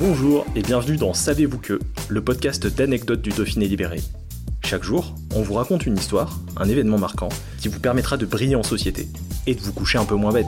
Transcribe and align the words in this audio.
Bonjour 0.00 0.46
et 0.54 0.62
bienvenue 0.62 0.96
dans 0.96 1.12
Savez-vous 1.12 1.58
que, 1.58 1.80
le 2.08 2.22
podcast 2.22 2.68
d'anecdotes 2.68 3.20
du 3.20 3.30
Dauphiné 3.30 3.66
libéré. 3.66 4.00
Chaque 4.64 4.84
jour, 4.84 5.12
on 5.34 5.42
vous 5.42 5.54
raconte 5.54 5.86
une 5.86 5.96
histoire, 5.96 6.38
un 6.56 6.68
événement 6.68 6.98
marquant, 6.98 7.30
qui 7.58 7.66
vous 7.66 7.80
permettra 7.80 8.16
de 8.16 8.24
briller 8.24 8.54
en 8.54 8.62
société 8.62 9.08
et 9.48 9.56
de 9.56 9.60
vous 9.60 9.72
coucher 9.72 9.98
un 9.98 10.04
peu 10.04 10.14
moins 10.14 10.32
bête. 10.32 10.46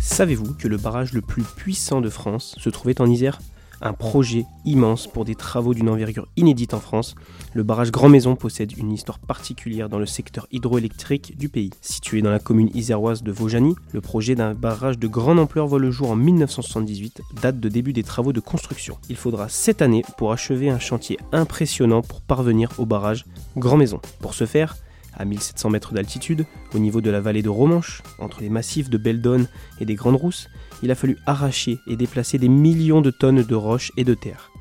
Savez-vous 0.00 0.52
que 0.52 0.68
le 0.68 0.76
barrage 0.76 1.14
le 1.14 1.22
plus 1.22 1.44
puissant 1.44 2.02
de 2.02 2.10
France 2.10 2.56
se 2.58 2.68
trouvait 2.68 3.00
en 3.00 3.08
Isère? 3.08 3.38
Un 3.82 3.92
projet 3.92 4.46
immense 4.64 5.06
pour 5.06 5.24
des 5.24 5.34
travaux 5.34 5.74
d'une 5.74 5.88
envergure 5.88 6.28
inédite 6.36 6.74
en 6.74 6.80
France. 6.80 7.14
Le 7.52 7.62
barrage 7.62 7.90
Grand 7.90 8.08
Maison 8.08 8.36
possède 8.36 8.76
une 8.78 8.92
histoire 8.92 9.18
particulière 9.18 9.88
dans 9.88 9.98
le 9.98 10.06
secteur 10.06 10.46
hydroélectrique 10.52 11.36
du 11.36 11.48
pays. 11.48 11.70
Situé 11.80 12.22
dans 12.22 12.30
la 12.30 12.38
commune 12.38 12.70
iséroise 12.74 13.22
de 13.22 13.32
Vaujany, 13.32 13.74
le 13.92 14.00
projet 14.00 14.34
d'un 14.34 14.54
barrage 14.54 14.98
de 14.98 15.08
grande 15.08 15.38
ampleur 15.38 15.66
voit 15.66 15.78
le 15.78 15.90
jour 15.90 16.10
en 16.10 16.16
1978, 16.16 17.20
date 17.42 17.60
de 17.60 17.68
début 17.68 17.92
des 17.92 18.02
travaux 18.02 18.32
de 18.32 18.40
construction. 18.40 18.96
Il 19.08 19.16
faudra 19.16 19.48
7 19.48 19.82
années 19.82 20.04
pour 20.16 20.32
achever 20.32 20.70
un 20.70 20.78
chantier 20.78 21.18
impressionnant 21.32 22.02
pour 22.02 22.20
parvenir 22.20 22.70
au 22.78 22.86
barrage 22.86 23.24
Grand 23.56 23.76
Maison. 23.76 24.00
Pour 24.20 24.34
ce 24.34 24.46
faire, 24.46 24.76
à 25.14 25.24
1700 25.24 25.70
mètres 25.70 25.92
d'altitude, 25.94 26.46
au 26.74 26.78
niveau 26.78 27.00
de 27.00 27.10
la 27.10 27.20
vallée 27.20 27.42
de 27.42 27.48
Romanche, 27.48 28.02
entre 28.18 28.40
les 28.40 28.50
massifs 28.50 28.90
de 28.90 28.98
Beldonne 28.98 29.48
et 29.80 29.84
des 29.84 29.94
Grandes 29.94 30.16
Rousses, 30.16 30.48
il 30.82 30.90
a 30.90 30.94
fallu 30.94 31.18
arracher 31.26 31.78
et 31.86 31.96
déplacer 31.96 32.38
des 32.38 32.48
millions 32.48 33.00
de 33.00 33.10
tonnes 33.10 33.42
de 33.42 33.54
roches 33.54 33.92
et 33.96 34.04
de 34.04 34.14
terre. 34.14 34.51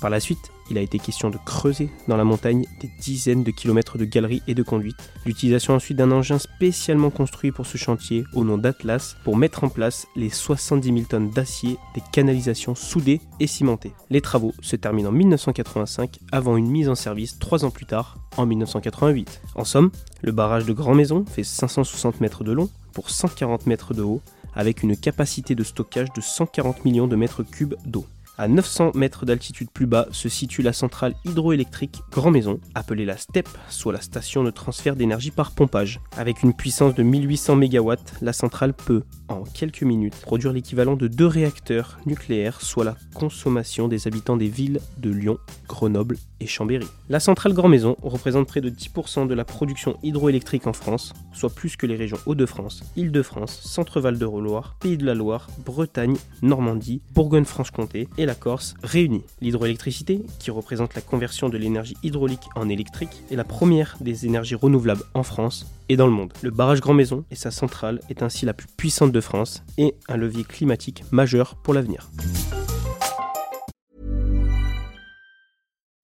Par 0.00 0.10
la 0.10 0.20
suite, 0.20 0.52
il 0.68 0.76
a 0.76 0.82
été 0.82 0.98
question 0.98 1.30
de 1.30 1.38
creuser 1.38 1.88
dans 2.06 2.16
la 2.16 2.24
montagne 2.24 2.66
des 2.80 2.90
dizaines 3.00 3.44
de 3.44 3.50
kilomètres 3.50 3.96
de 3.96 4.04
galeries 4.04 4.42
et 4.46 4.54
de 4.54 4.62
conduites, 4.62 5.10
l'utilisation 5.24 5.74
ensuite 5.74 5.96
d'un 5.96 6.10
engin 6.10 6.38
spécialement 6.38 7.10
construit 7.10 7.50
pour 7.52 7.66
ce 7.66 7.78
chantier 7.78 8.24
au 8.34 8.44
nom 8.44 8.58
d'Atlas 8.58 9.16
pour 9.24 9.36
mettre 9.36 9.64
en 9.64 9.68
place 9.68 10.06
les 10.14 10.28
70 10.28 10.86
000 10.92 11.00
tonnes 11.08 11.30
d'acier 11.30 11.78
des 11.94 12.02
canalisations 12.12 12.74
soudées 12.74 13.20
et 13.40 13.46
cimentées. 13.46 13.92
Les 14.10 14.20
travaux 14.20 14.52
se 14.60 14.76
terminent 14.76 15.08
en 15.08 15.12
1985 15.12 16.18
avant 16.30 16.56
une 16.56 16.70
mise 16.70 16.88
en 16.88 16.94
service 16.94 17.38
trois 17.38 17.64
ans 17.64 17.70
plus 17.70 17.86
tard, 17.86 18.18
en 18.36 18.44
1988. 18.44 19.40
En 19.54 19.64
somme, 19.64 19.90
le 20.22 20.32
barrage 20.32 20.66
de 20.66 20.72
Grand 20.72 20.94
Maison 20.94 21.24
fait 21.24 21.44
560 21.44 22.20
mètres 22.20 22.44
de 22.44 22.52
long 22.52 22.68
pour 22.92 23.08
140 23.08 23.66
mètres 23.66 23.94
de 23.94 24.02
haut 24.02 24.20
avec 24.54 24.82
une 24.82 24.96
capacité 24.96 25.54
de 25.54 25.64
stockage 25.64 26.12
de 26.14 26.20
140 26.20 26.84
millions 26.84 27.06
de 27.06 27.16
mètres 27.16 27.42
cubes 27.42 27.74
d'eau. 27.84 28.06
À 28.38 28.48
900 28.48 28.92
mètres 28.94 29.24
d'altitude 29.24 29.70
plus 29.70 29.86
bas 29.86 30.08
se 30.10 30.28
situe 30.28 30.60
la 30.60 30.74
centrale 30.74 31.14
hydroélectrique 31.24 32.02
Grand 32.10 32.30
Maison, 32.30 32.60
appelée 32.74 33.06
la 33.06 33.16
STEP, 33.16 33.48
soit 33.70 33.94
la 33.94 34.02
station 34.02 34.44
de 34.44 34.50
transfert 34.50 34.94
d'énergie 34.94 35.30
par 35.30 35.52
pompage. 35.52 36.00
Avec 36.18 36.42
une 36.42 36.52
puissance 36.52 36.94
de 36.94 37.02
1800 37.02 37.56
MW, 37.56 37.94
la 38.20 38.34
centrale 38.34 38.74
peut, 38.74 39.04
en 39.28 39.44
quelques 39.44 39.84
minutes, 39.84 40.16
produire 40.20 40.52
l'équivalent 40.52 40.96
de 40.96 41.08
deux 41.08 41.26
réacteurs 41.26 41.98
nucléaires, 42.04 42.60
soit 42.60 42.84
la 42.84 42.96
consommation 43.14 43.88
des 43.88 44.06
habitants 44.06 44.36
des 44.36 44.48
villes 44.48 44.80
de 44.98 45.08
Lyon, 45.08 45.38
Grenoble 45.66 46.18
et 46.40 46.46
Chambéry. 46.46 46.86
La 47.08 47.20
centrale 47.20 47.54
Grand 47.54 47.68
Maison 47.68 47.96
représente 48.02 48.46
près 48.46 48.60
de 48.60 48.68
10% 48.68 49.26
de 49.26 49.34
la 49.34 49.46
production 49.46 49.96
hydroélectrique 50.02 50.66
en 50.66 50.74
France, 50.74 51.14
soit 51.32 51.48
plus 51.48 51.76
que 51.76 51.86
les 51.86 51.96
régions 51.96 52.18
Hauts-de-France, 52.26 52.82
Île-de-France, 52.96 53.62
Centre-Val 53.62 54.18
de 54.18 54.26
Loire, 54.26 54.76
Pays 54.80 54.98
de 54.98 55.06
la 55.06 55.14
Loire, 55.14 55.48
Bretagne, 55.64 56.16
Normandie, 56.42 57.00
Bourgogne-Franche-Comté 57.14 58.08
et 58.18 58.25
la 58.26 58.34
Corse 58.34 58.74
réunis. 58.82 59.24
L'hydroélectricité, 59.40 60.22
qui 60.38 60.50
représente 60.50 60.94
la 60.94 61.00
conversion 61.00 61.48
de 61.48 61.56
l'énergie 61.56 61.96
hydraulique 62.02 62.48
en 62.54 62.68
électrique, 62.68 63.22
est 63.30 63.36
la 63.36 63.44
première 63.44 63.96
des 64.00 64.26
énergies 64.26 64.54
renouvelables 64.54 65.04
en 65.14 65.22
France 65.22 65.66
et 65.88 65.96
dans 65.96 66.06
le 66.06 66.12
monde. 66.12 66.32
Le 66.42 66.50
barrage 66.50 66.80
Grand 66.80 66.94
Maison 66.94 67.24
et 67.30 67.36
sa 67.36 67.50
centrale 67.50 68.00
est 68.10 68.22
ainsi 68.22 68.44
la 68.44 68.52
plus 68.52 68.68
puissante 68.76 69.12
de 69.12 69.20
France 69.20 69.62
et 69.78 69.94
un 70.08 70.16
levier 70.16 70.44
climatique 70.44 71.04
majeur 71.10 71.54
pour 71.62 71.72
l'avenir. 71.72 72.10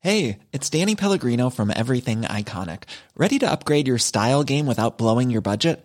Hey, 0.00 0.38
it's 0.52 0.70
Danny 0.70 0.94
Pellegrino 0.94 1.50
from 1.50 1.72
Everything 1.74 2.22
Iconic. 2.22 2.84
Ready 3.16 3.38
to 3.40 3.50
upgrade 3.50 3.88
your 3.88 3.98
style 3.98 4.44
game 4.44 4.66
without 4.66 4.96
blowing 4.96 5.28
your 5.28 5.42
budget? 5.42 5.84